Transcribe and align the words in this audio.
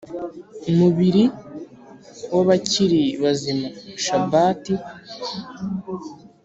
mubiri 0.77 1.23
w 2.33 2.35
abakiri 2.41 3.01
bazima 3.23 3.67
Shabbat 4.03 4.63